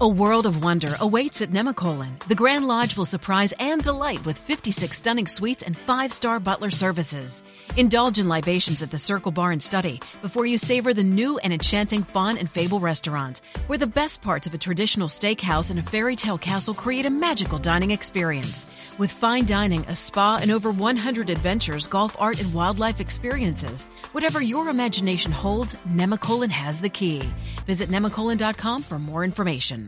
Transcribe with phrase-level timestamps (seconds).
[0.00, 2.18] A world of wonder awaits at Nemacolin.
[2.26, 7.44] The Grand Lodge will surprise and delight with 56 stunning suites and five-star butler services.
[7.76, 11.52] Indulge in libations at the Circle Bar and Study before you savor the new and
[11.52, 15.82] enchanting Fawn and Fable restaurant, where the best parts of a traditional steakhouse and a
[15.82, 18.66] fairy tale castle create a magical dining experience.
[18.98, 24.42] With fine dining, a spa, and over 100 adventures, golf, art, and wildlife experiences, whatever
[24.42, 27.22] your imagination holds, Nemacolin has the key.
[27.64, 29.83] Visit nemacolin.com for more information.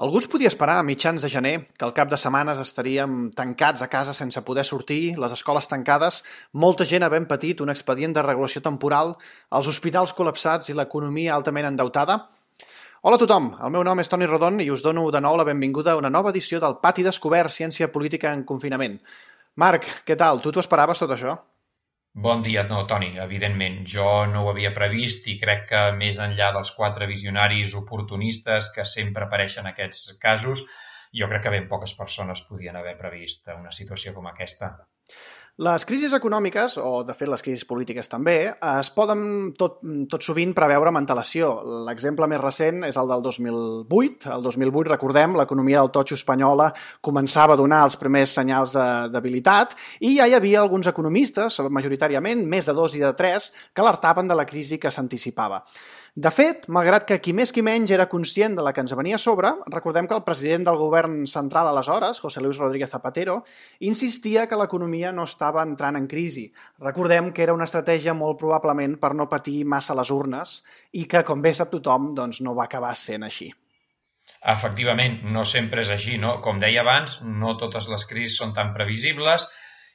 [0.00, 3.82] Algú es podia esperar a mitjans de gener que al cap de setmanes estaríem tancats
[3.84, 6.22] a casa sense poder sortir, les escoles tancades,
[6.56, 9.12] molta gent havent patit un expedient de regulació temporal,
[9.58, 12.16] els hospitals col·lapsats i l'economia altament endeutada?
[13.02, 15.44] Hola a tothom, el meu nom és Toni Rodon i us dono de nou la
[15.44, 18.96] benvinguda a una nova edició del Pati Descobert Ciència Política en Confinament.
[19.60, 20.40] Marc, què tal?
[20.40, 21.36] Tu t'ho esperaves tot això?
[22.12, 22.64] Bon dia.
[22.66, 27.06] No, Toni, evidentment, jo no ho havia previst i crec que més enllà dels quatre
[27.06, 30.64] visionaris oportunistes que sempre apareixen en aquests casos,
[31.20, 34.72] jo crec que ben poques persones podien haver previst una situació com aquesta.
[35.60, 39.74] Les crisis econòmiques, o de fet les crisis polítiques també, es poden tot,
[40.08, 41.50] tot sovint preveure amb antelació.
[41.84, 44.30] L'exemple més recent és el del 2008.
[44.32, 46.70] El 2008, recordem, l'economia del totxo espanyola
[47.04, 52.46] començava a donar els primers senyals de debilitat i ja hi havia alguns economistes, majoritàriament,
[52.48, 55.60] més de dos i de tres, que alertaven de la crisi que s'anticipava.
[56.16, 59.14] De fet, malgrat que qui més qui menys era conscient de la que ens venia
[59.14, 63.44] a sobre, recordem que el president del govern central aleshores, José Luis Rodríguez Zapatero,
[63.78, 66.48] insistia que l'economia no estava entrant en crisi.
[66.82, 70.58] Recordem que era una estratègia molt probablement per no patir massa les urnes
[70.92, 73.52] i que, com bé sap tothom, doncs no va acabar sent així.
[74.50, 76.40] Efectivament, no sempre és així, no?
[76.42, 79.46] Com deia abans, no totes les crisis són tan previsibles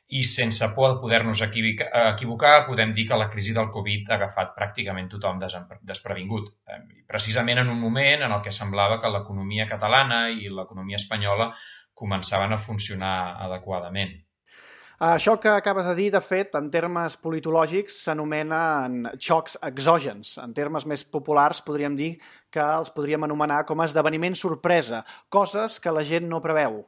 [0.08, 4.54] i sense por de poder-nos equivocar, podem dir que la crisi del Covid ha agafat
[4.58, 6.52] pràcticament tothom desprevingut.
[7.10, 11.50] Precisament en un moment en el què semblava que l'economia catalana i l'economia espanyola
[11.96, 13.16] començaven a funcionar
[13.48, 14.14] adequadament.
[14.96, 20.38] Això que acabes de dir, de fet, en termes politològics s'anomenen xocs exògens.
[20.40, 22.14] En termes més populars podríem dir
[22.48, 26.86] que els podríem anomenar com a esdeveniments sorpresa, coses que la gent no preveu.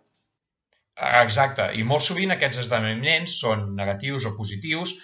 [0.97, 4.95] Exacte, i molt sovint aquests esdeveniments són negatius o positius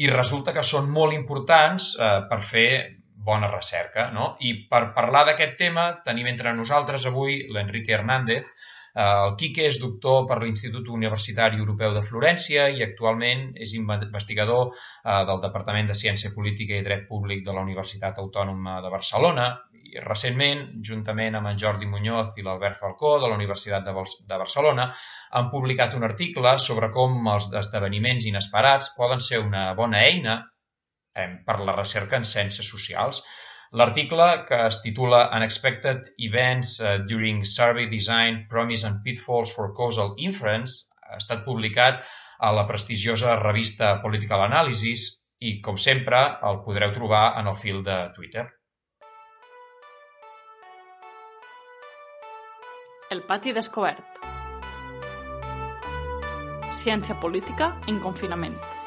[0.00, 2.68] i resulta que són molt importants eh, per fer
[3.22, 4.08] bona recerca.
[4.14, 4.32] No?
[4.40, 8.48] I per parlar d'aquest tema tenim entre nosaltres avui l'Enrique Hernández.
[8.94, 14.72] Eh, el Quique és doctor per l'Institut Universitari Europeu de Florència i actualment és investigador
[14.72, 19.46] eh, del Departament de Ciència Política i Dret Públic de la Universitat Autònoma de Barcelona
[19.92, 23.92] i recentment, juntament amb en Jordi Muñoz i l'Albert Falcó de la Universitat de,
[24.28, 24.86] de Barcelona,
[25.32, 30.36] han publicat un article sobre com els esdeveniments inesperats poden ser una bona eina
[31.16, 33.24] eh, per la recerca en ciències socials.
[33.72, 40.12] L'article, que es titula Unexpected Events uh, During Survey Design, Promise and Pitfalls for Causal
[40.18, 42.02] Inference, ha estat publicat
[42.38, 45.06] a la prestigiosa revista Political Analysis
[45.40, 48.44] i, com sempre, el podreu trobar en el fil de Twitter.
[53.12, 54.20] El pati descobert.
[56.84, 58.81] Ciència política en confinament.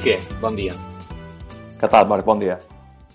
[0.00, 0.72] Quique, bon dia.
[1.76, 2.24] Què tal, Marc?
[2.24, 2.54] Bon dia.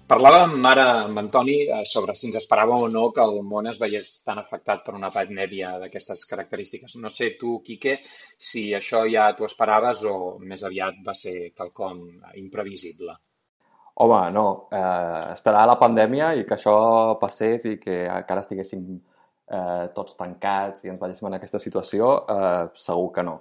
[0.05, 3.79] Parlàvem ara amb Antoni eh, sobre si ens esperàvem o no que el món es
[3.81, 6.93] veiés tan afectat per una pandèmia d'aquestes característiques.
[7.01, 7.95] No sé tu, Quique,
[8.37, 12.05] si això ja t'ho esperaves o més aviat va ser quelcom
[12.43, 13.17] imprevisible.
[14.05, 14.45] Home, no.
[14.69, 16.77] Eh, esperar la pandèmia i que això
[17.17, 22.63] passés i que encara estiguéssim eh, tots tancats i ens veiéssim en aquesta situació, eh,
[22.77, 23.39] segur que no.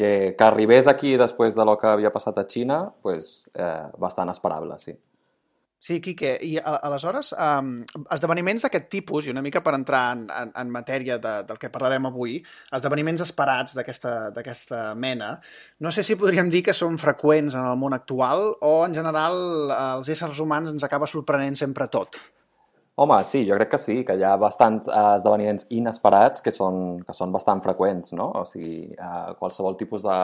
[0.00, 4.32] Que, que arribés aquí després de lo que havia passat a Xina, pues, eh, bastant
[4.32, 4.94] esperable, sí.
[5.80, 7.70] Sí, Quique, i aleshores, um,
[8.12, 11.70] esdeveniments d'aquest tipus, i una mica per entrar en, en, en matèria de, del que
[11.72, 12.34] parlarem avui,
[12.76, 15.30] esdeveniments esperats d'aquesta mena,
[15.80, 19.40] no sé si podríem dir que són freqüents en el món actual o, en general,
[19.78, 22.20] els éssers humans ens acaba sorprenent sempre tot.
[23.00, 26.98] Home, sí, jo crec que sí, que hi ha bastants uh, esdeveniments inesperats que són,
[27.06, 28.26] que són bastant freqüents, no?
[28.36, 30.16] O sigui, uh, qualsevol tipus de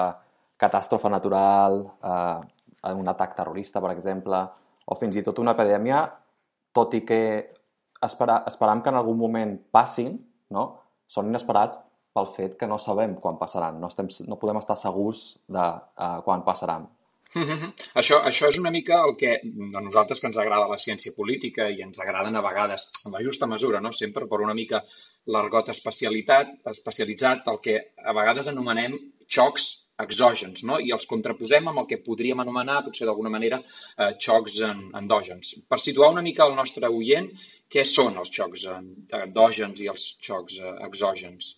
[0.61, 2.43] catàstrofe natural, uh,
[2.91, 4.43] un atac terrorista, per exemple,
[4.85, 6.03] o fins i tot una epidèmia,
[6.77, 7.21] tot i que
[8.05, 10.13] espera, esperam que en algun moment passin,
[10.53, 10.67] no?
[11.09, 11.81] són inesperats
[12.13, 16.21] pel fet que no sabem quan passaran, no, estem, no podem estar segurs de uh,
[16.29, 16.85] quan passaran.
[18.01, 21.69] Això, això és una mica el que a nosaltres que ens agrada la ciència política
[21.73, 23.93] i ens agraden a vegades, en la justa mesura, no?
[23.93, 24.83] sempre per una mica
[25.35, 28.97] l'argot especialitat, especialitzat, el que a vegades anomenem
[29.27, 29.67] xocs
[30.03, 30.79] exògens, no?
[30.79, 33.63] i els contraposem amb el que podríem anomenar, potser d'alguna manera,
[33.97, 35.55] eh, xocs endògens.
[35.69, 37.31] Per situar una mica el nostre oient,
[37.73, 41.57] què són els xocs endògens i els xocs eh, exògens?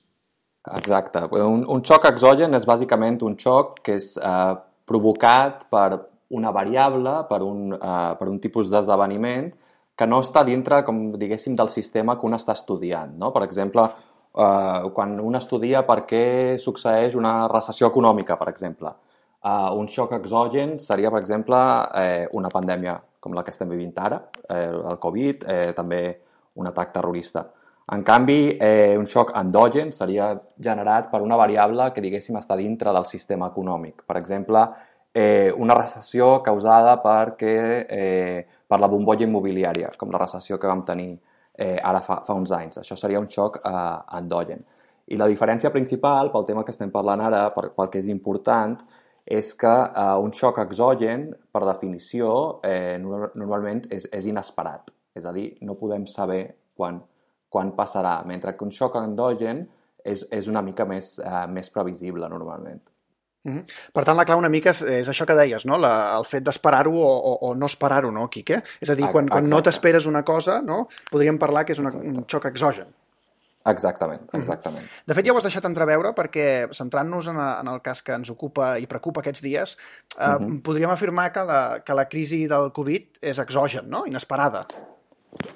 [0.79, 1.23] Exacte.
[1.41, 4.55] Un, un xoc exogen és bàsicament un xoc que és eh,
[4.89, 5.91] provocat per
[6.35, 9.51] una variable, per un, eh, per un tipus d'esdeveniment
[9.99, 13.17] que no està dintre, com diguéssim, del sistema que un està estudiant.
[13.19, 13.33] No?
[13.35, 18.95] Per exemple, eh, quan un estudia per què succeeix una recessió econòmica, per exemple.
[19.43, 21.59] Eh, un xoc exogen seria, per exemple,
[21.95, 26.03] eh, una pandèmia com la que estem vivint ara, eh, el Covid, eh, també
[26.55, 27.45] un atac terrorista.
[27.91, 32.93] En canvi, eh, un xoc endogen seria generat per una variable que, diguéssim, està dintre
[32.93, 34.03] del sistema econòmic.
[34.05, 34.67] Per exemple,
[35.13, 37.57] eh, una recessió causada perquè
[37.89, 41.15] eh, per la bombolla immobiliària, com la recessió que vam tenir
[41.57, 42.83] eh, ara fa, fa uns anys.
[42.85, 44.65] Això seria un xoc eh, endogen.
[45.09, 48.77] I la diferència principal, pel tema que estem parlant ara, per, pel que és important,
[49.25, 54.93] és que eh, un xoc exogen, per definició, eh, normalment és, és inesperat.
[55.17, 56.43] És a dir, no podem saber
[56.77, 57.01] quan,
[57.49, 59.67] quan passarà, mentre que un xoc endogen
[60.05, 62.83] és, és una mica més, eh, més previsible, normalment.
[63.45, 63.91] Mm -hmm.
[63.93, 65.79] Per tant, la clau una mica és, és això que deies, no?
[65.79, 68.63] La, el fet d'esperar-ho o, o, o no esperar-ho, no, Quique?
[68.81, 70.89] És a dir, quan, quan no t'esperes una cosa, no?
[71.11, 72.87] podríem parlar que és una, un xoc exogen.
[73.67, 74.83] Exactament, exactament.
[74.83, 75.07] Mm -hmm.
[75.07, 78.31] De fet, ja ho has deixat entreveure perquè, centrant-nos en, en el cas que ens
[78.31, 79.77] ocupa i preocupa aquests dies,
[80.19, 80.63] eh, mm -hmm.
[80.63, 84.07] podríem afirmar que la, que la crisi del Covid és exogen, no?
[84.07, 84.61] Inesperada.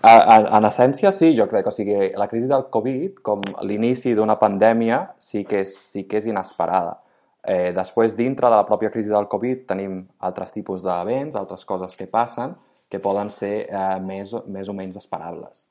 [0.03, 1.69] En, en essència, sí, jo crec.
[1.71, 6.21] O sigui, la crisi del Covid, com l'inici d'una pandèmia, sí que és, sí que
[6.21, 6.99] és inesperada.
[7.43, 11.97] Eh, després, dintre de la pròpia crisi del Covid, tenim altres tipus d'events, altres coses
[11.99, 12.55] que passen,
[12.93, 15.67] que poden ser eh, més, més o menys esperables.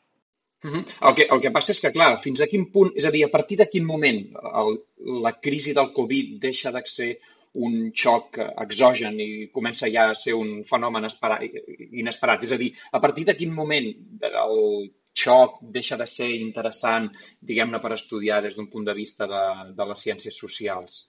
[0.64, 0.84] Uh -huh.
[1.10, 3.24] el, que, el que passa és que, clar, fins a quin punt, és a dir,
[3.26, 4.20] a partir de quin moment
[4.62, 4.84] el,
[5.24, 7.18] la crisi del Covid deixa de ser
[7.54, 11.44] un xoc exogen i comença ja a ser un fenomen esperat,
[11.92, 12.44] inesperat.
[12.48, 13.90] És a dir, a partir de quin moment
[14.30, 17.10] el xoc deixa de ser interessant,
[17.42, 21.08] diguem-ne, per estudiar des d'un punt de vista de, de les ciències socials?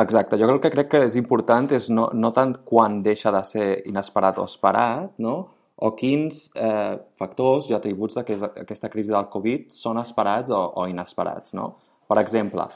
[0.00, 0.38] Exacte.
[0.40, 3.66] Jo el que crec que és important és no, no tant quan deixa de ser
[3.90, 5.34] inesperat o esperat, no?
[5.82, 11.56] o quins eh, factors i atributs d'aquesta crisi del Covid són esperats o, o inesperats.
[11.58, 11.72] No?
[12.08, 12.68] Per exemple,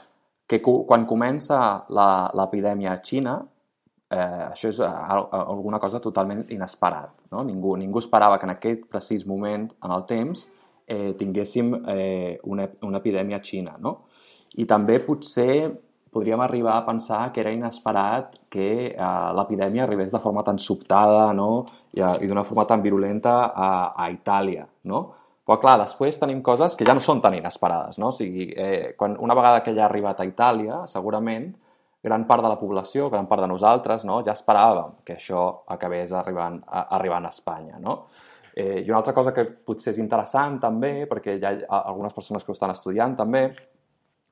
[0.47, 1.59] que quan comença
[1.91, 3.37] l'epidèmia a Xina,
[4.09, 7.11] eh, això és alguna cosa totalment inesperat.
[7.31, 7.43] No?
[7.43, 10.47] Ningú, ningú esperava que en aquest precís moment, en el temps,
[10.87, 13.75] eh, tinguéssim eh, una, una epidèmia a Xina.
[13.83, 13.97] No?
[14.55, 15.67] I també potser
[16.17, 21.33] podríem arribar a pensar que era inesperat que eh, l'epidèmia arribés de forma tan sobtada
[21.33, 21.65] no?
[21.93, 24.65] i, eh, i d'una forma tan virulenta a, a Itàlia.
[24.89, 25.03] No?
[25.47, 27.95] Però, clar, després tenim coses que ja no són tan inesperades.
[28.01, 28.09] No?
[28.11, 31.47] O sigui, eh, quan, una vegada que ja ha arribat a Itàlia, segurament,
[32.03, 34.19] gran part de la població, gran part de nosaltres, no?
[34.27, 37.79] ja esperàvem que això acabés arribant a, arribant a Espanya.
[37.79, 37.95] No?
[38.53, 42.43] Eh, I una altra cosa que potser és interessant també, perquè hi ha algunes persones
[42.43, 43.47] que ho estan estudiant també,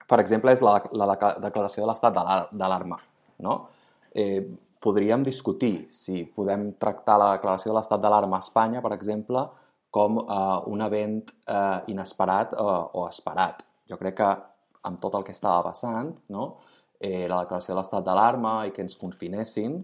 [0.06, 3.00] per exemple, és la, la, la declaració de l'estat d'alarma.
[3.46, 3.60] No?
[4.12, 4.44] Eh,
[4.84, 9.48] podríem discutir si podem tractar la declaració de l'estat d'alarma a Espanya, per exemple,
[9.96, 13.64] com eh, un event eh, inesperat eh, o esperat.
[13.90, 14.32] Jo crec que
[14.90, 16.48] amb tot el que estava passant, no?
[17.00, 19.80] eh, la declaració de l'estat d'alarma i que ens confinessin,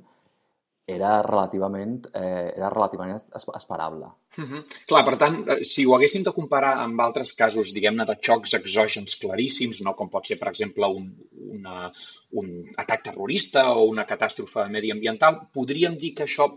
[0.92, 3.20] era relativament, eh, era relativament
[3.56, 4.08] esperable.
[4.38, 4.64] Uh -huh.
[4.88, 8.54] Clar, per tant, eh, si ho haguéssim de comparar amb altres casos, diguem-ne, de xocs
[8.54, 11.16] exògens claríssims, no com pot ser, per exemple, un,
[11.58, 11.92] una,
[12.32, 16.50] un atac terrorista o una catàstrofe mediambiental, podríem dir que això,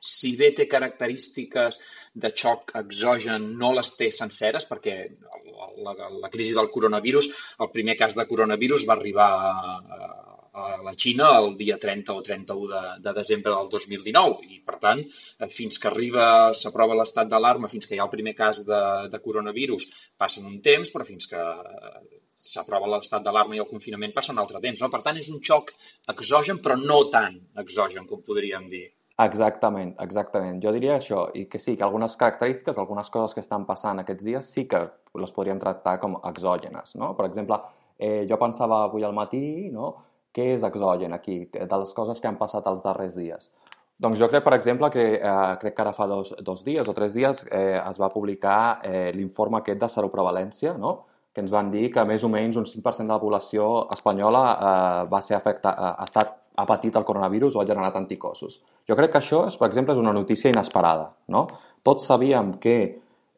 [0.00, 1.80] si bé té característiques
[2.14, 4.96] de xoc exogen, no les té senceres, perquè
[5.84, 9.76] la, la, la crisi del coronavirus, el primer cas de coronavirus va arribar a,
[10.56, 14.78] a la Xina el dia 30 o 31 de, de desembre del 2019 i, per
[14.80, 15.02] tant,
[15.52, 16.26] fins que arriba,
[16.56, 20.62] s'aprova l'estat d'alarma, fins que hi ha el primer cas de, de coronavirus, passen un
[20.64, 22.04] temps, però fins que eh,
[22.48, 24.80] s'aprova l'estat d'alarma i el confinament passa un altre temps.
[24.80, 24.92] No?
[24.92, 25.74] Per tant, és un xoc
[26.14, 28.86] exogen, però no tan exogen com podríem dir.
[29.24, 30.58] Exactament, exactament.
[30.60, 34.24] Jo diria això, i que sí, que algunes característiques, algunes coses que estan passant aquests
[34.26, 34.82] dies sí que
[35.16, 37.14] les podríem tractar com exògenes, no?
[37.16, 37.56] Per exemple,
[37.96, 39.94] eh, jo pensava avui al matí, no?,
[40.36, 43.48] què és exogen aquí, de les coses que han passat els darrers dies?
[43.96, 46.92] Doncs jo crec, per exemple, que eh, crec que ara fa dos, dos dies o
[46.92, 50.98] tres dies eh, es va publicar eh, l'informe aquest de seroprevalència, no?
[51.32, 55.00] que ens van dir que més o menys un 5% de la població espanyola eh,
[55.12, 58.60] va ser afecta, eh, ha, estat, ha patit el coronavirus o ha generat anticossos.
[58.88, 61.10] Jo crec que això, és, per exemple, és una notícia inesperada.
[61.32, 61.46] No?
[61.84, 62.76] Tots sabíem que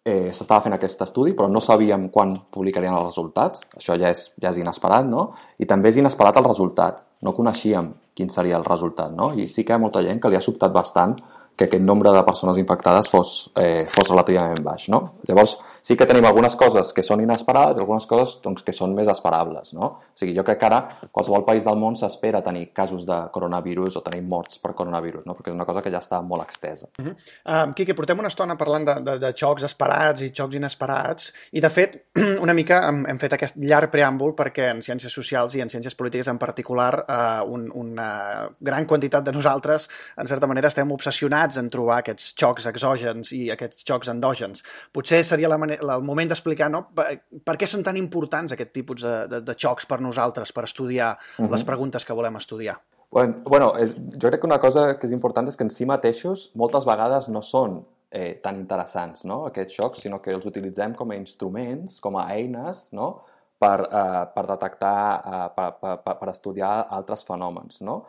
[0.09, 3.67] eh, s'estava fent aquest estudi, però no sabíem quan publicarien els resultats.
[3.77, 5.29] Això ja és, ja és inesperat, no?
[5.59, 7.03] I també és inesperat el resultat.
[7.27, 9.33] No coneixíem quin seria el resultat, no?
[9.35, 11.17] I sí que hi ha molta gent que li ha sobtat bastant
[11.59, 15.01] que aquest nombre de persones infectades fos, eh, fos relativament baix, no?
[15.27, 18.95] Llavors, sí que tenim algunes coses que són inesperades i algunes coses doncs, que són
[18.97, 19.73] més esperables.
[19.77, 19.91] No?
[20.01, 20.81] O sigui, jo crec que ara
[21.13, 25.37] qualsevol país del món s'espera tenir casos de coronavirus o tenir morts per coronavirus, no?
[25.39, 26.89] perquè és una cosa que ja està molt extesa.
[26.99, 27.15] Uh -huh.
[27.45, 31.61] uh, Quique, portem una estona parlant de, de, de xocs esperats i xocs inesperats i,
[31.61, 32.09] de fet,
[32.45, 35.95] una mica hem, hem fet aquest llarg preàmbul perquè en ciències socials i en ciències
[35.95, 41.57] polítiques en particular uh, un, una gran quantitat de nosaltres, en certa manera, estem obsessionats
[41.57, 44.65] en trobar aquests xocs exògens i aquests xocs endògens.
[44.93, 46.85] Potser seria la el moment d'explicar no?
[46.95, 47.07] per,
[47.45, 51.17] per què són tan importants aquest tipus de, de, de xocs per nosaltres, per estudiar
[51.17, 51.51] uh -huh.
[51.51, 52.79] les preguntes que volem estudiar.
[53.11, 55.87] Bueno, bueno és, jo crec que una cosa que és important és que en si
[55.87, 60.95] mateixos moltes vegades no són eh, tan interessants, no?, aquests xocs, sinó que els utilitzem
[60.95, 63.23] com a instruments, com a eines, no?,
[63.59, 65.71] per, eh, per detectar, eh, per,
[66.03, 68.03] per, per estudiar altres fenòmens, no?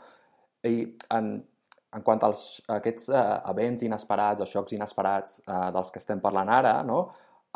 [0.67, 0.83] I
[1.15, 1.31] en,
[1.95, 3.23] en quant als aquests eh,
[3.53, 7.07] events inesperats o xocs inesperats eh, dels que estem parlant ara, no?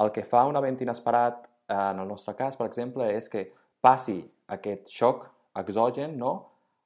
[0.02, 3.46] El que fa un event inesperat, eh, en el nostre cas, per exemple, és que
[3.82, 5.28] passi aquest xoc
[5.60, 6.34] exogen no?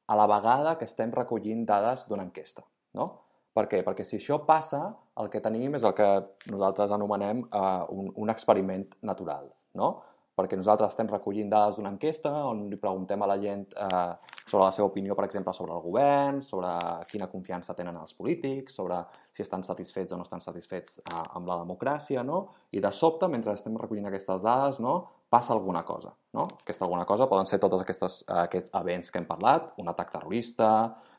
[0.08, 2.64] a la vegada que estem recollint dades d'una enquesta.
[2.94, 3.08] No?
[3.54, 3.82] Per què?
[3.86, 4.82] Perquè si això passa,
[5.18, 6.08] el que tenim és el que
[6.52, 9.50] nosaltres anomenem eh, un, un experiment natural.
[9.78, 9.96] No?
[10.38, 14.14] Perquè nosaltres estem recollint dades d'una enquesta on li preguntem a la gent eh,
[14.44, 16.70] sobre la seva opinió, per exemple, sobre el govern, sobre
[17.10, 19.02] quina confiança tenen els polítics, sobre
[19.34, 22.44] si estan satisfets o no estan satisfets eh, amb la democràcia, no?
[22.72, 24.98] I de sobte, mentre estem recollint aquestes dades, no?
[25.30, 26.14] passa alguna cosa.
[26.34, 26.48] No?
[26.62, 30.14] Aquesta alguna cosa poden ser tots aquests, eh, aquests events que hem parlat, un atac
[30.14, 30.70] terrorista,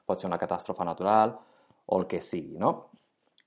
[0.06, 1.36] pot ser una catàstrofe natural,
[1.86, 2.56] o el que sigui.
[2.60, 2.90] No?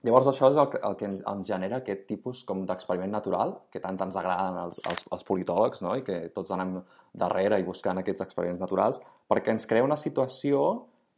[0.01, 3.53] Llavors això és el que, el que ens, ens genera aquest tipus com d'experiment natural
[3.73, 5.93] que tant ens agraden els, els, els politòlegs no?
[5.99, 6.79] i que tots anem
[7.13, 10.63] darrere i buscant aquests experiments naturals perquè ens crea una situació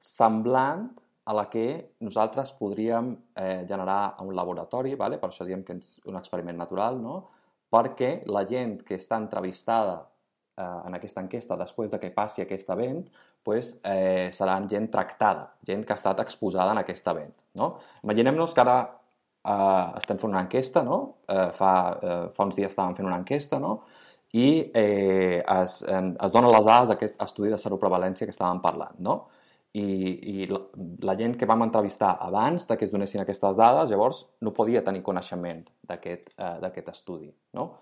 [0.03, 0.89] semblant
[1.23, 5.19] a la que nosaltres podríem eh, generar a un laboratori, vale?
[5.21, 7.21] per això diem que és un experiment natural, no?
[7.71, 10.01] perquè la gent que està entrevistada
[10.57, 13.05] eh, en aquesta enquesta, després de que passi aquest event,
[13.43, 17.33] pues, eh, seran gent tractada, gent que ha estat exposada en aquest event.
[17.59, 17.75] No?
[18.03, 18.77] Imaginem-nos que ara
[19.43, 20.99] eh, estem fent una enquesta, no?
[21.27, 23.77] eh, fa, eh, fa uns dies estàvem fent una enquesta, no?
[24.33, 28.95] i eh, es, es donen les dades d'aquest estudi de seroprevalència que estàvem parlant.
[29.05, 29.19] No?
[29.77, 30.59] I, i la,
[31.05, 34.83] la gent que vam entrevistar abans de que es donessin aquestes dades, llavors no podia
[34.85, 37.29] tenir coneixement d'aquest eh, estudi.
[37.57, 37.73] No?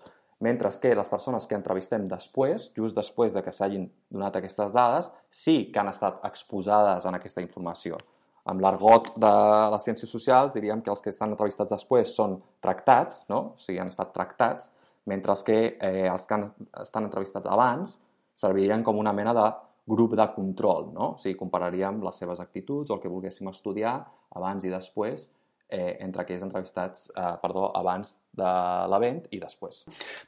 [0.42, 5.12] Mentre que les persones que entrevistem després, just després de que s'hagin donat aquestes dades,
[5.30, 8.00] sí que han estat exposades en aquesta informació.
[8.50, 9.32] Amb l'argot de
[9.70, 13.52] les ciències socials diríem que els que estan entrevistats després són tractats, no?
[13.54, 14.72] o sigui, han estat tractats,
[15.06, 16.48] mentre que eh, els que han,
[16.82, 18.00] estan entrevistats abans
[18.34, 19.46] servirien com una mena de
[19.86, 21.12] grup de control, no?
[21.14, 23.96] O sigui, compararíem les seves actituds o el que volguéssim estudiar
[24.38, 25.28] abans i després
[25.68, 28.50] eh, entre aquells entrevistats eh, perdó, abans de
[28.88, 29.82] l'event i després.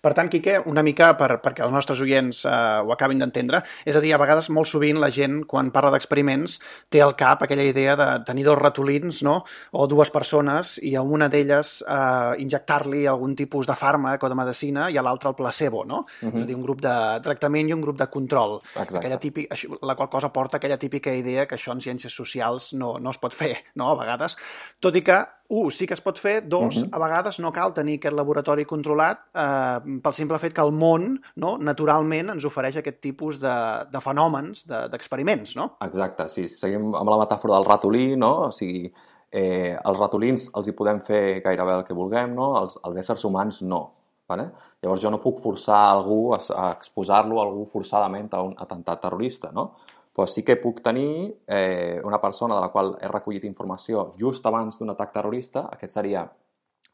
[0.04, 3.96] Per tant, Quique, una mica per, perquè els nostres oients eh, ho acabin d'entendre, és
[3.96, 6.58] a dir, a vegades molt sovint la gent, quan parla d'experiments,
[6.92, 9.38] té al cap aquella idea de tenir dos ratolins no?
[9.72, 14.38] o dues persones i a una d'elles eh, injectar-li algun tipus de fàrmac o de
[14.38, 16.04] medicina i a l'altra el placebo, no?
[16.04, 16.36] Uh -huh.
[16.36, 18.60] És a dir, un grup de tractament i un grup de control.
[18.64, 18.98] Exacte.
[18.98, 22.98] Aquella típica, la qual cosa porta aquella típica idea que això en ciències socials no,
[22.98, 24.36] no es pot fer, no?, a vegades.
[24.80, 26.88] Tot i que un, sí que es pot fer, dos, uh -huh.
[26.92, 31.20] a vegades no cal tenir aquest laboratori controlat eh, pel simple fet que el món,
[31.36, 35.76] no, naturalment, ens ofereix aquest tipus de, de fenòmens, d'experiments, de, no?
[35.80, 38.48] Exacte, si sí, seguim amb la metàfora del ratolí, no?
[38.48, 38.92] O sigui,
[39.30, 42.54] eh, els ratolins els hi podem fer gairebé el que vulguem, no?
[42.62, 43.92] Els, els éssers humans no.
[44.26, 44.46] Vale?
[44.80, 49.02] Llavors jo no puc forçar algú a, a exposar-lo a algú forçadament a un atemptat
[49.02, 49.74] terrorista, no?
[50.14, 54.46] Però sí que puc tenir eh, una persona de la qual he recollit informació just
[54.46, 56.22] abans d'un atac terrorista, aquest seria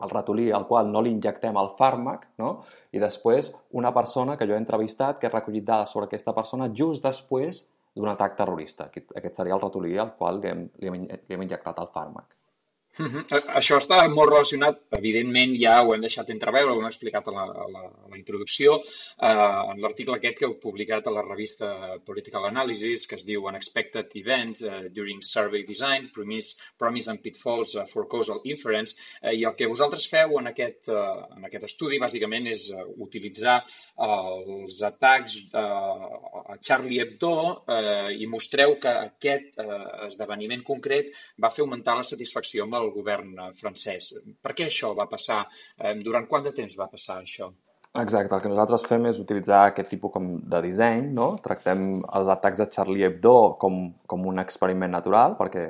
[0.00, 2.54] el ratolí al qual no li injectem el fàrmac, no?
[2.96, 6.70] i després una persona que jo he entrevistat que he recollit dades sobre aquesta persona
[6.72, 8.88] just després d'un atac terrorista.
[8.88, 11.90] Aquest, aquest seria el ratolí al qual li hem, li hem, li hem injectat el
[11.92, 12.39] fàrmac.
[12.98, 13.22] Uh -huh.
[13.54, 17.44] Això està molt relacionat, evidentment ja ho hem deixat entreveure, ho hem explicat a la,
[17.64, 18.82] a la, a la introducció,
[19.28, 23.46] eh, en l'article aquest que heu publicat a la revista Political Analysis, que es diu
[23.46, 29.34] Unexpected Events uh, During Survey Design, Promise, Promise and Pitfalls uh, for Causal Inference, eh,
[29.34, 33.60] i el que vosaltres feu en aquest, uh, en aquest estudi bàsicament és uh, utilitzar
[33.62, 41.14] uh, els atacs uh, a Charlie Hebdo uh, i mostreu que aquest uh, esdeveniment concret
[41.38, 44.14] va fer augmentar la satisfacció amb del govern francès.
[44.42, 45.44] Per què això va passar?
[45.78, 47.50] Eh, durant quant de temps va passar això?
[48.00, 51.32] Exacte, el que nosaltres fem és utilitzar aquest tipus com de disseny, no?
[51.42, 55.64] Tractem els atacs de Charlie Hebdo com, com un experiment natural, perquè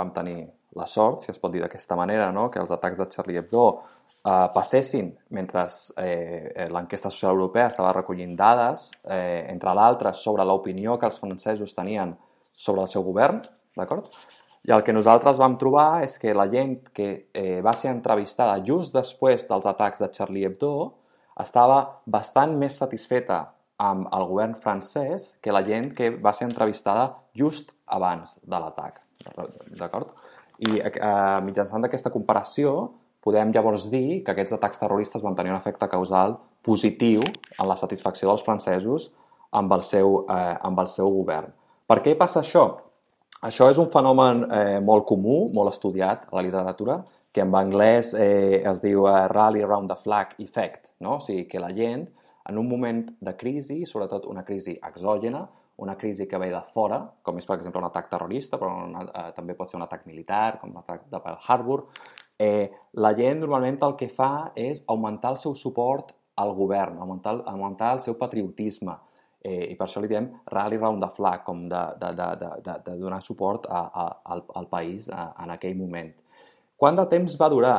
[0.00, 0.40] vam tenir
[0.76, 2.48] la sort, si es pot dir d'aquesta manera, no?
[2.50, 5.66] que els atacs de Charlie Hebdo eh, passessin mentre
[6.02, 11.74] eh, l'enquesta social europea estava recollint dades, eh, entre l'altre, sobre l'opinió que els francesos
[11.74, 12.14] tenien
[12.54, 13.40] sobre el seu govern,
[13.76, 14.10] d'acord?
[14.68, 18.58] I el que nosaltres vam trobar és que la gent que eh, va ser entrevistada
[18.66, 20.74] just després dels atacs de Charlie Hebdo
[21.40, 23.40] estava bastant més satisfeta
[23.80, 29.00] amb el govern francès que la gent que va ser entrevistada just abans de l'atac.
[29.78, 30.12] D'acord?
[30.60, 32.90] I eh, mitjançant aquesta comparació
[33.24, 37.78] podem llavors dir que aquests atacs terroristes van tenir un efecte causal positiu en la
[37.80, 39.08] satisfacció dels francesos
[39.56, 41.48] amb el seu, eh, amb el seu govern.
[41.88, 42.89] Per què passa això?
[43.40, 46.98] Això és un fenomen eh, molt comú, molt estudiat a la literatura,
[47.32, 51.14] que en anglès eh, es diu uh, Rally Around the Flag Effect, no?
[51.16, 52.04] o sigui, que la gent,
[52.50, 55.46] en un moment de crisi, sobretot una crisi exògena,
[55.80, 59.06] una crisi que ve de fora, com és, per exemple, un atac terrorista, però una,
[59.08, 61.86] eh, també pot ser un atac militar, com l'atac de Pearl Harbor,
[62.36, 62.68] eh,
[63.00, 67.94] la gent normalment el que fa és augmentar el seu suport al govern, augmentar, augmentar
[67.96, 69.00] el seu patriotisme,
[69.42, 72.76] eh, i per això li diem rally round the flag, com de, de, de, de,
[72.86, 76.12] de donar suport a, a, al, al país a, en aquell moment.
[76.80, 77.78] Quant de temps va durar?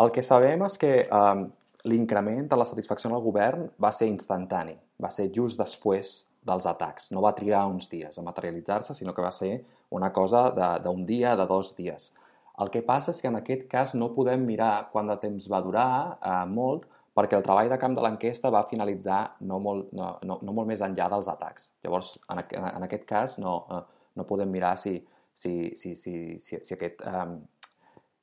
[0.00, 1.44] El que sabem és que eh,
[1.90, 6.14] l'increment de la satisfacció en el govern va ser instantani, va ser just després
[6.46, 7.10] dels atacs.
[7.12, 10.48] No va trigar uns dies a materialitzar-se, sinó que va ser una cosa
[10.82, 12.12] d'un dia, de dos dies.
[12.60, 15.62] El que passa és que en aquest cas no podem mirar quant de temps va
[15.64, 16.86] durar, eh, molt,
[17.20, 19.20] perquè el treball de camp de l'enquesta va finalitzar
[19.52, 21.70] no molt, no, no, no molt més enllà dels atacs.
[21.84, 23.80] Llavors, en, en aquest cas, no, eh,
[24.16, 24.96] no podem mirar si,
[25.32, 27.26] si, si, si, si, si aquest eh,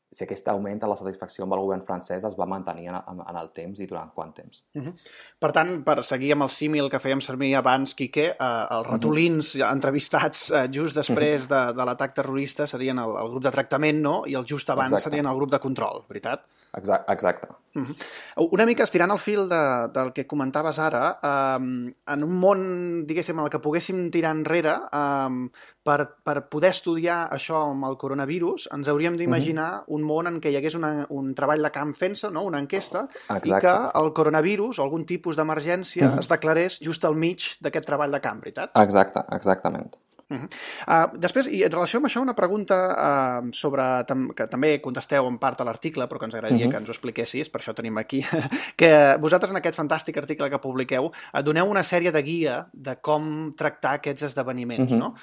[0.08, 3.40] si aquest augment de la satisfacció amb el govern francès es va mantenir en, en
[3.42, 4.64] el temps i durant quant temps.
[4.74, 4.94] Uh -huh.
[5.40, 9.56] Per tant, per seguir amb el símil que fèiem servir abans, Quique, eh, els ratolins
[9.56, 9.72] uh -huh.
[9.72, 14.24] entrevistats eh, just després de, de l'atac terrorista serien el, el grup de tractament, no?
[14.26, 15.10] I el just abans Exacte.
[15.10, 16.46] serien el grup de control, veritat?
[16.76, 17.48] Exacte.
[17.76, 18.50] Uh -huh.
[18.52, 23.40] Una mica estirant el fil de, del que comentaves ara, um, en un món, diguéssim,
[23.40, 25.50] el que poguéssim tirar enrere, um,
[25.84, 29.96] per, per poder estudiar això amb el coronavirus, ens hauríem d'imaginar uh -huh.
[29.96, 32.44] un món en què hi hagués una, un treball de camp fent-se, no?
[32.44, 33.50] una enquesta, Exacte.
[33.50, 36.20] i que el coronavirus o algun tipus d'emergència uh -huh.
[36.20, 38.72] es declarés just al mig d'aquest treball de camp, veritat?
[38.76, 39.96] Exacte, exactament.
[40.30, 40.48] Uh -huh.
[40.88, 45.28] uh, després, i en relació amb això, una pregunta uh, sobre, tam que també contesteu
[45.28, 46.72] en part a l'article, però que ens agradaria uh -huh.
[46.72, 48.22] que ens ho expliquessis, per això tenim aquí,
[48.76, 52.98] que vosaltres en aquest fantàstic article que publiqueu uh, doneu una sèrie de guia de
[53.02, 55.00] com tractar aquests esdeveniments, uh -huh.
[55.00, 55.16] no?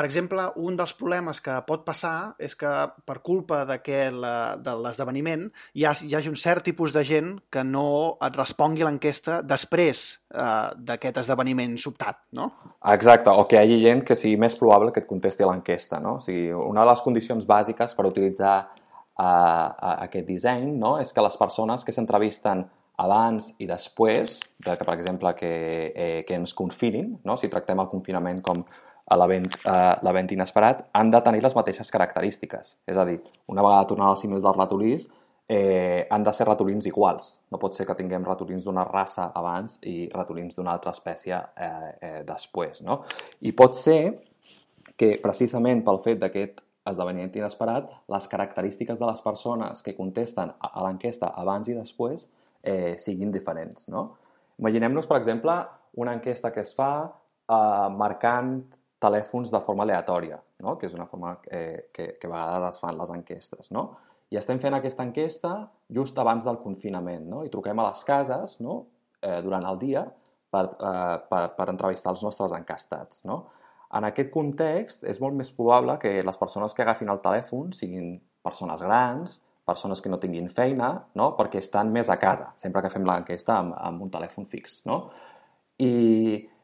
[0.00, 2.70] Per exemple, un dels problemes que pot passar és que
[3.04, 3.76] per culpa de,
[4.16, 5.42] la, de l'esdeveniment
[5.76, 10.00] hi, ha, hi hagi un cert tipus de gent que no et respongui l'enquesta després
[10.32, 12.48] eh, d'aquest esdeveniment sobtat, no?
[12.94, 16.16] Exacte, o que hi hagi gent que sigui més probable que et contesti l'enquesta, no?
[16.16, 18.56] O sigui, una de les condicions bàsiques per utilitzar
[19.20, 20.96] uh, aquest disseny no?
[21.04, 22.64] és que les persones que s'entrevisten
[23.00, 25.56] abans i després de que, per exemple, que,
[25.92, 27.36] eh, que ens confinin, no?
[27.36, 28.64] si tractem el confinament com
[29.10, 32.76] a l'event inesperat, han de tenir les mateixes característiques.
[32.86, 33.18] És a dir,
[33.50, 35.08] una vegada tornant al símil dels ratolins,
[35.50, 37.32] eh, han de ser ratolins iguals.
[37.50, 41.90] No pot ser que tinguem ratolins d'una raça abans i ratolins d'una altra espècie eh,
[42.00, 42.84] eh, després.
[42.86, 43.00] No?
[43.42, 44.00] I pot ser
[44.94, 50.70] que precisament pel fet d'aquest esdeveniment inesperat, les característiques de les persones que contesten a,
[50.70, 52.28] a l'enquesta abans i després
[52.62, 53.88] eh, siguin diferents.
[53.90, 54.06] No?
[54.62, 55.56] Imaginem-nos, per exemple,
[55.98, 58.60] una enquesta que es fa eh, marcant
[59.00, 60.76] telèfons de forma aleatòria, no?
[60.78, 63.70] que és una forma eh, que, que a vegades es fan les enquestes.
[63.74, 63.86] No?
[64.30, 65.54] I estem fent aquesta enquesta
[65.90, 67.44] just abans del confinament no?
[67.46, 68.82] i truquem a les cases no?
[69.22, 70.04] eh, durant el dia
[70.52, 73.24] per, eh, per, per entrevistar els nostres encastats.
[73.28, 73.42] No?
[73.96, 78.12] En aquest context, és molt més probable que les persones que agafin el telèfon siguin
[78.44, 81.32] persones grans, persones que no tinguin feina, no?
[81.38, 84.80] perquè estan més a casa, sempre que fem l'enquesta amb, amb un telèfon fix.
[84.86, 85.02] No?
[85.80, 85.92] I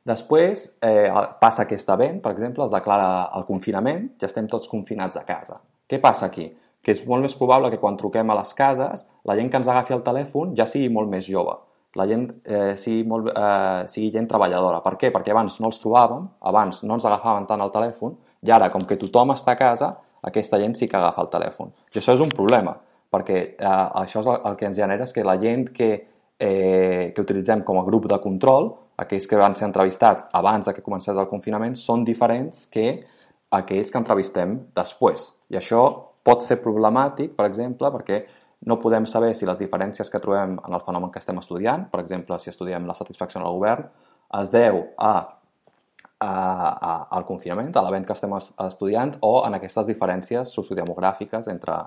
[0.07, 1.09] Després eh,
[1.41, 5.59] passa aquest event, per exemple, es declara el confinament, ja estem tots confinats a casa.
[5.91, 6.47] Què passa aquí?
[6.83, 9.71] Que és molt més probable que quan truquem a les cases, la gent que ens
[9.73, 11.57] agafi el telèfon ja sigui molt més jove,
[11.99, 14.79] la gent eh, sigui, molt, eh, sigui gent treballadora.
[14.85, 15.11] Per què?
[15.15, 18.15] Perquè abans no els trobàvem, abans no ens agafaven tant el telèfon,
[18.47, 19.95] i ara, com que tothom està a casa,
[20.27, 21.75] aquesta gent sí que agafa el telèfon.
[21.95, 22.77] I això és un problema,
[23.11, 25.91] perquè eh, això és el, el que ens genera és que la gent que,
[26.39, 30.75] eh, que utilitzem com a grup de control aquells que van ser entrevistats abans de
[30.75, 32.89] que comencés el confinament són diferents que
[33.57, 35.31] aquells que entrevistem després.
[35.53, 35.83] I això
[36.27, 38.25] pot ser problemàtic, per exemple, perquè
[38.67, 42.01] no podem saber si les diferències que trobem en el fenomen que estem estudiant, per
[42.03, 43.87] exemple, si estudiem la satisfacció en el govern,
[44.41, 45.13] es deu a,
[46.19, 51.79] a, a al confinament, a l'event que estem estudiant, o en aquestes diferències sociodemogràfiques entre,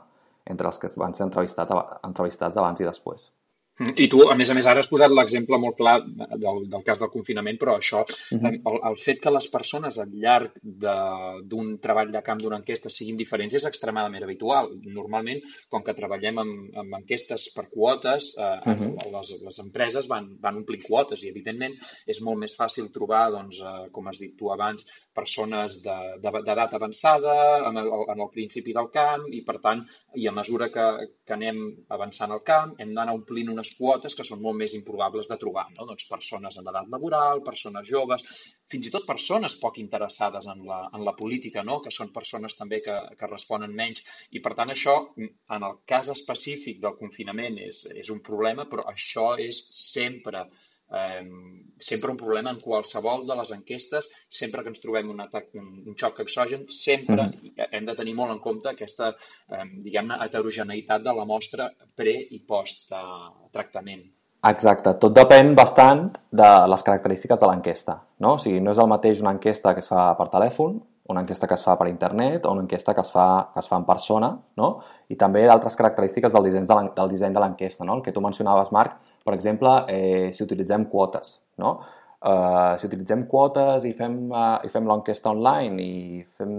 [0.45, 1.73] entre els que van ser entrevistat,
[2.05, 3.31] entrevistats abans i després.
[3.79, 6.99] I tu, a més a més, ara has posat l'exemple molt clar del, del cas
[6.99, 8.51] del confinament, però això, uh -huh.
[8.71, 13.15] el, el fet que les persones al llarg d'un treball de camp, d'una enquesta, siguin
[13.15, 14.69] diferents és extremadament habitual.
[14.83, 15.39] Normalment,
[15.69, 19.11] com que treballem amb, amb enquestes per quotes, eh, uh -huh.
[19.15, 21.73] les, les empreses van, van omplir quotes i, evidentment,
[22.05, 27.35] és molt més fàcil trobar, doncs, eh, com has dit tu abans, persones d'edat avançada,
[27.69, 30.85] en el, en el principi del camp, i, per tant, i a mesura que,
[31.25, 34.73] que anem avançant al camp, hem d'anar omplint unes unes quotes que són molt més
[34.73, 35.85] improbables de trobar, no?
[35.85, 38.23] Doncs persones en edat laboral, persones joves,
[38.69, 41.79] fins i tot persones poc interessades en la, en la política, no?
[41.81, 44.01] que són persones també que, que responen menys.
[44.31, 48.85] I per tant això, en el cas específic del confinament, és, és un problema, però
[48.89, 50.47] això és sempre
[50.91, 51.23] eh,
[51.79, 55.71] sempre un problema en qualsevol de les enquestes, sempre que ens trobem un, atac, un,
[55.87, 57.67] un xoc exogen, sempre mm.
[57.71, 59.13] hem de tenir molt en compte aquesta,
[59.49, 63.03] eh, diguem-ne, heterogeneïtat de la mostra pre i post eh,
[63.55, 64.05] tractament.
[64.47, 68.37] Exacte, tot depèn bastant de les característiques de l'enquesta, no?
[68.37, 70.77] O sigui, no és el mateix una enquesta que es fa per telèfon,
[71.09, 73.67] una enquesta que es fa per internet o una enquesta que es fa, que es
[73.67, 74.29] fa en persona,
[74.61, 74.69] no?
[75.09, 77.97] I també d'altres característiques del disseny de l'enquesta, no?
[77.97, 78.95] El que tu mencionaves, Marc,
[79.25, 81.79] per exemple, eh, si utilitzem quotes, no?
[82.19, 86.49] Uh, si utilitzem quotes i fem, uh, i fem l'enquesta online i fem,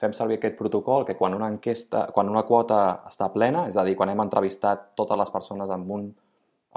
[0.00, 3.84] fem servir aquest protocol que quan una, enquesta, quan una quota està plena, és a
[3.84, 6.06] dir, quan hem entrevistat totes les persones amb, un,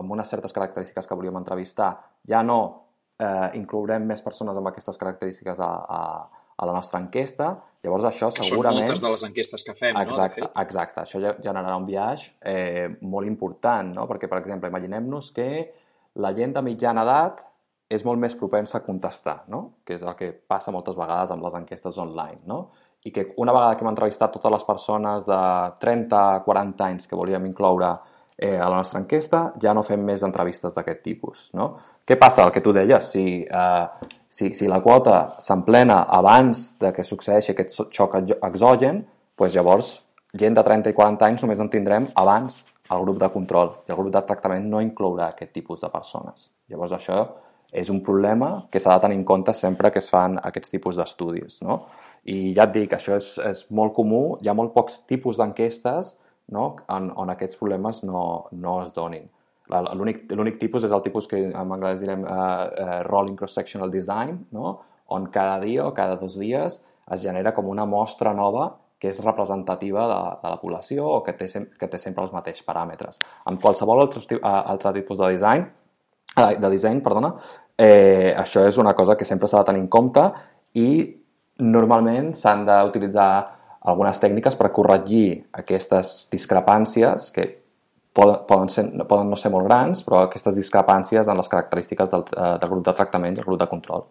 [0.03, 1.93] amb unes certes característiques que volíem entrevistar,
[2.27, 2.59] ja no
[3.19, 7.53] eh, inclourem més persones amb aquestes característiques a, a, a la nostra enquesta.
[7.83, 8.81] Llavors això que segurament...
[8.83, 10.49] són moltes de les enquestes que fem, exacte, no?
[10.59, 14.07] Exacte, això generarà un viatge eh, molt important, no?
[14.09, 15.47] Perquè, per exemple, imaginem-nos que
[16.19, 17.45] la gent de mitjana edat
[17.89, 19.79] és molt més propensa a contestar, no?
[19.87, 22.59] Que és el que passa moltes vegades amb les enquestes online, no?
[23.07, 25.41] I que una vegada que hem entrevistat totes les persones de
[25.79, 27.93] 30 a 40 anys que volíem incloure
[28.39, 31.49] eh, a la nostra enquesta, ja no fem més entrevistes d'aquest tipus.
[31.59, 31.73] No?
[32.07, 32.45] Què passa?
[32.45, 37.51] El que tu deies, si, eh, si, si la quota s'emplena abans de que succeeixi
[37.51, 39.03] aquest xoc exogen,
[39.37, 39.91] doncs llavors
[40.39, 42.61] gent de 30 i 40 anys només en tindrem abans
[42.93, 46.49] el grup de control i el grup de tractament no inclourà aquest tipus de persones.
[46.69, 47.19] Llavors això
[47.69, 50.97] és un problema que s'ha de tenir en compte sempre que es fan aquests tipus
[50.97, 51.59] d'estudis.
[51.61, 51.83] No?
[52.25, 56.15] I ja et dic, això és, és molt comú, hi ha molt pocs tipus d'enquestes
[56.53, 56.75] no?
[56.87, 59.27] on, on aquests problemes no, no es donin.
[59.69, 64.79] L'únic tipus és el tipus que en anglès direm uh, uh, rolling cross-sectional design, no?
[65.13, 69.21] on cada dia o cada dos dies es genera com una mostra nova que és
[69.23, 71.47] representativa de, de la població o que té,
[71.79, 73.21] que té sempre els mateixos paràmetres.
[73.47, 75.69] Amb qualsevol altre, altre tipus de design,
[76.35, 77.31] de disseny, perdona,
[77.79, 80.25] eh, això és una cosa que sempre s'ha de tenir en compte
[80.77, 80.89] i
[81.63, 83.29] normalment s'han d'utilitzar
[83.87, 87.47] algunes tècniques per corregir aquestes discrepàncies que
[88.13, 92.25] poden, poden, ser, poden no ser molt grans, però aquestes discrepàncies en les característiques del,
[92.35, 94.07] eh, del grup de tractament i el grup de control.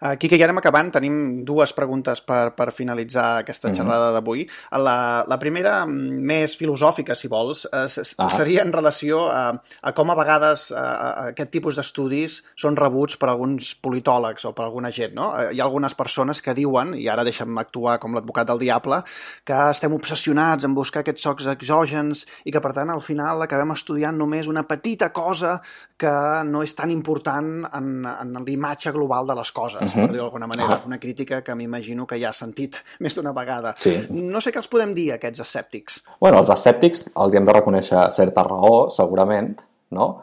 [0.00, 0.90] Uh, Quique, ja anem acabant.
[0.92, 3.78] Tenim dues preguntes per, per finalitzar aquesta mhm.
[3.78, 4.44] xerrada d'avui.
[4.82, 8.28] La, la primera, mm, més filosòfica, si vols, uh, ah.
[8.32, 13.30] seria en relació a, a com a vegades uh, aquest tipus d'estudis són rebuts per
[13.32, 15.16] alguns politòlegs o per alguna gent.
[15.16, 15.30] No?
[15.32, 19.00] Uh, hi ha algunes persones que diuen, i ara deixa'm actuar com l'advocat del diable,
[19.46, 23.72] que estem obsessionats en buscar aquests socs exògens i que, per tant, al final acabem
[23.74, 25.56] estudiant només una petita cosa
[25.96, 26.12] que
[26.44, 30.06] no és tan important en, en l'imatge global de les coses -huh.
[30.06, 30.80] per dir d'alguna manera.
[30.86, 33.74] Una crítica que m'imagino que ja has sentit més d'una vegada.
[33.76, 34.06] Sí.
[34.10, 36.00] No sé què els podem dir, aquests escèptics.
[36.20, 39.56] Bueno, els escèptics els hem de reconèixer certa raó, segurament,
[39.90, 40.22] no?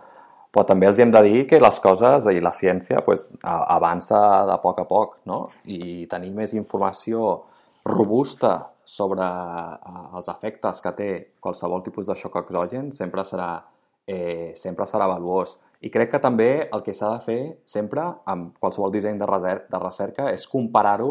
[0.54, 4.58] Però també els hem de dir que les coses i la ciència pues, avança de
[4.62, 5.50] poc a poc, no?
[5.66, 7.42] I tenir més informació
[7.86, 13.64] robusta sobre eh, els efectes que té qualsevol tipus de xoc exogen sempre serà,
[14.06, 15.58] eh, sempre serà valuós.
[15.84, 19.68] I crec que també el que s'ha de fer sempre amb qualsevol disseny de, recerca,
[19.74, 21.10] de recerca és comparar-ho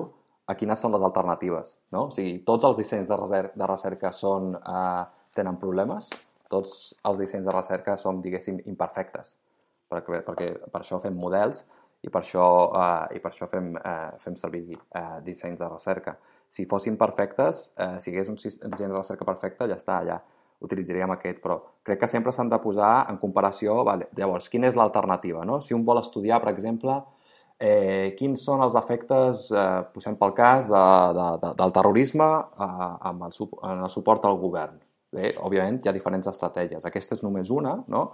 [0.48, 1.76] a quines són les alternatives.
[1.92, 2.06] No?
[2.08, 5.04] O sigui, tots els dissenys de, recerca, de recerca són, eh,
[5.36, 6.08] tenen problemes,
[6.52, 9.36] tots els dissenys de recerca són, diguéssim, imperfectes,
[9.92, 11.66] perquè, perquè per això fem models
[12.02, 12.46] i per això,
[12.80, 16.16] eh, i per això fem, eh, fem servir eh, dissenys de recerca.
[16.48, 20.22] Si fossin perfectes, eh, si hagués un disseny de recerca perfecte, ja està, ja
[20.62, 24.78] utilitzaríem aquest, però crec que sempre s'han de posar en comparació, vale, llavors, quina és
[24.78, 25.44] l'alternativa?
[25.48, 25.58] No?
[25.60, 27.00] Si un vol estudiar, per exemple,
[27.58, 30.86] eh, quins són els efectes, eh, posem pel cas, de,
[31.18, 33.36] de, de, del terrorisme eh, amb el,
[33.70, 34.80] en el suport al govern.
[35.12, 36.86] Bé, òbviament hi ha diferents estratègies.
[36.88, 38.06] Aquesta és només una, no?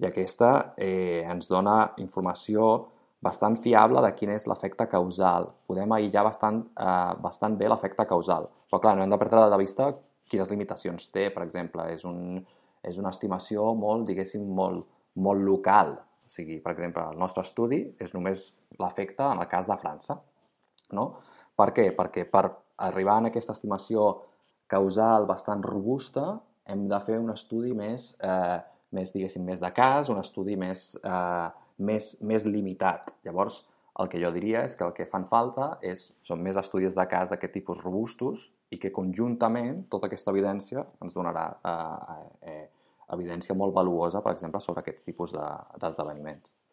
[0.00, 2.70] I aquesta eh, ens dona informació
[3.26, 5.50] bastant fiable de quin és l'efecte causal.
[5.68, 8.48] Podem aïllar bastant, eh, bastant bé l'efecte causal.
[8.70, 9.90] Però, clar, no hem de perdre de vista
[10.30, 11.86] quines limitacions té, per exemple.
[11.94, 12.40] És, un,
[12.86, 14.86] és una estimació molt, diguéssim, molt,
[15.22, 15.96] molt local.
[16.26, 20.18] O sigui, per exemple, el nostre estudi és només l'efecte en el cas de França.
[20.96, 21.06] No?
[21.56, 21.90] Per què?
[21.96, 22.44] Perquè per
[22.86, 24.08] arribar a aquesta estimació
[24.70, 26.34] causal bastant robusta
[26.66, 28.58] hem de fer un estudi més, eh,
[28.90, 33.12] més diguéssim, més de cas, un estudi més, eh, més, més limitat.
[33.24, 33.62] Llavors,
[34.02, 37.06] el que jo diria és que el que fan falta és, són més estudis de
[37.08, 42.64] cas d'aquest tipus robustos i que conjuntament tota aquesta evidència ens donarà eh, eh,
[43.14, 46.54] evidència molt valuosa, per exemple, sobre aquests tipus d'esdeveniments.
[46.56, 46.65] De,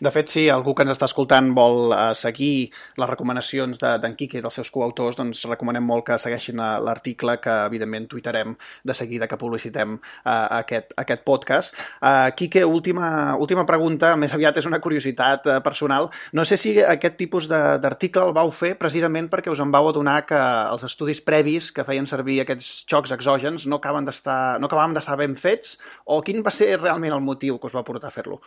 [0.00, 4.10] de fet, si algú que ens està escoltant vol uh, seguir les recomanacions d'en de,
[4.18, 8.54] Quique i dels seus coautors, doncs recomanem molt que segueixin eh, l'article que, evidentment, tuitarem
[8.86, 11.78] de seguida que publicitem uh, aquest, aquest podcast.
[11.98, 16.08] Uh, Quique, última, última pregunta, més aviat és una curiositat personal.
[16.32, 20.20] No sé si aquest tipus d'article el vau fer precisament perquè us en vau adonar
[20.28, 25.18] que els estudis previs que feien servir aquests xocs exògens no acaben no acabaven d'estar
[25.18, 28.40] ben fets o quin va ser realment el motiu que us va portar a fer-lo?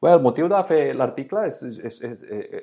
[0.00, 2.20] Bé, el motiu de fer l'article és, és, és,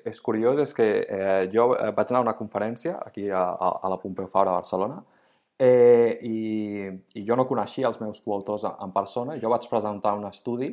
[0.09, 3.43] és curiós, és que eh, jo vaig anar a una conferència aquí a,
[3.77, 5.03] a la Pompeu Fabra de Barcelona
[5.61, 9.37] eh, i, i jo no coneixia els meus coautors en persona.
[9.37, 10.71] Jo vaig presentar un estudi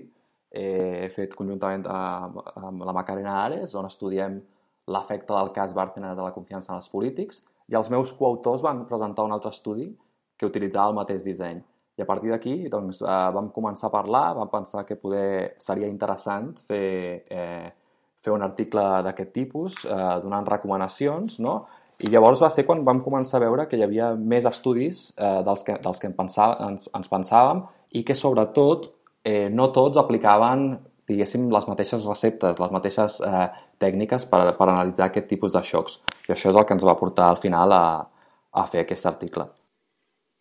[0.55, 4.41] eh, fet conjuntament amb, amb la Macarena Ares, on estudiem
[4.89, 8.87] l'efecte del cas Bárcenas de la confiança en els polítics, i els meus coautors van
[8.89, 9.91] presentar un altre estudi
[10.37, 11.61] que utilitzava el mateix disseny.
[11.97, 15.89] I a partir d'aquí doncs, eh, vam començar a parlar, vam pensar que poder seria
[15.89, 17.71] interessant fer, eh,
[18.21, 21.67] fer un article d'aquest tipus, eh, donant recomanacions, no?
[21.99, 25.43] I llavors va ser quan vam començar a veure que hi havia més estudis eh,
[25.47, 28.91] dels que, dels que pensava, ens, ens pensàvem i que, sobretot,
[29.23, 30.75] eh, no tots aplicaven
[31.07, 36.01] diguéssim, les mateixes receptes, les mateixes eh, tècniques per, per analitzar aquest tipus de xocs.
[36.29, 37.85] I això és el que ens va portar al final a,
[38.53, 39.51] a fer aquest article.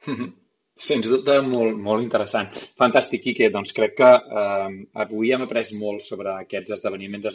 [0.73, 2.47] Sens dubte, molt, molt interessant.
[2.81, 3.51] Fantàstic, Quique.
[3.53, 4.69] Doncs crec que eh,
[5.03, 7.27] avui hem après molt sobre aquests esdeveniments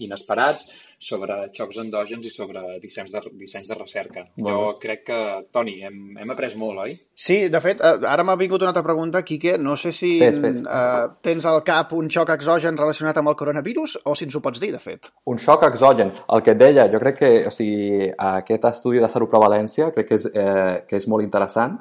[0.00, 4.24] inesperats, sobre xocs endògens i sobre dissenys de, dissenys de recerca.
[4.40, 5.18] Molt jo crec que,
[5.52, 6.94] Toni, hem, hem après molt, oi?
[7.12, 9.58] Sí, de fet, eh, ara m'ha vingut una altra pregunta, Quique.
[9.60, 10.62] No sé si fes, fes.
[10.64, 14.42] Eh, tens al cap un xoc exogen relacionat amb el coronavirus o si ens ho
[14.44, 15.10] pots dir, de fet.
[15.28, 16.14] Un xoc exogen.
[16.32, 20.18] El que et deia, jo crec que o sigui, aquest estudi de seroprevalència crec que
[20.22, 21.76] és, eh, que és molt interessant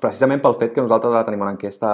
[0.00, 1.90] precisament pel fet que nosaltres ara tenim una enquesta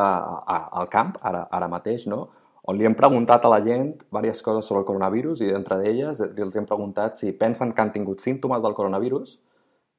[0.47, 2.27] al camp, ara, ara mateix, no?
[2.65, 6.23] on li hem preguntat a la gent diverses coses sobre el coronavirus i entre d'elles
[6.25, 9.35] els hem preguntat si pensen que han tingut símptomes del coronavirus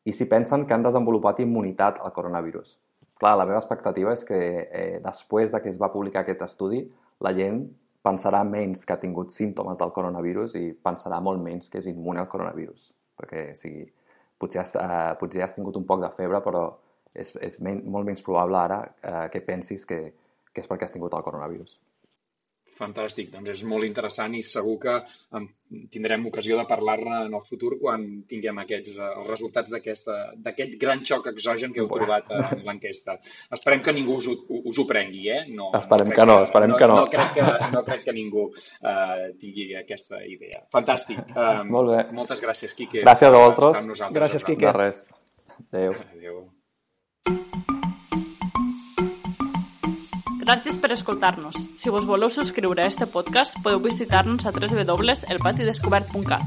[0.10, 2.80] i si pensen que han desenvolupat immunitat al coronavirus.
[3.22, 6.82] Clar, la meva expectativa és que eh, després de que es va publicar aquest estudi,
[7.22, 7.62] la gent
[8.06, 12.22] pensarà menys que ha tingut símptomes del coronavirus i pensarà molt menys que és immune
[12.22, 12.89] al coronavirus.
[13.18, 13.86] Perquè, o sigui,
[14.41, 16.65] potser has, eh, potser has tingut un poc de febre, però
[17.15, 19.99] és, és men molt menys probable ara eh, que pensis que,
[20.51, 21.78] que és perquè has tingut el coronavirus.
[22.75, 24.93] Fantàstic, doncs és molt interessant i segur que
[25.93, 31.06] tindrem ocasió de parlar-ne en el futur quan tinguem aquests, eh, els resultats d'aquest gran
[31.08, 33.15] xoc exogen que heu trobat en l'enquesta.
[33.58, 35.45] Esperem que ningú us, us ho prengui, eh?
[35.56, 36.99] No, esperem no que no, esperem no, que no.
[36.99, 37.47] No crec que,
[37.78, 40.65] no crec que ningú uh, tingui aquesta idea.
[40.75, 41.23] Fantàstic.
[41.32, 42.04] Uh, Molt bé.
[42.19, 43.08] Moltes gràcies, Quique.
[43.08, 44.12] Gràcies a vosaltres.
[44.19, 44.67] Gràcies, Quique.
[44.67, 45.06] De res.
[45.71, 45.95] Adéu.
[46.12, 46.43] Adéu.
[50.45, 51.55] Gràcies per escoltar-nos.
[51.73, 56.43] Si vos voleu subscriure a este podcast, podeu visitar-nos a www.elpatidescobert.cat.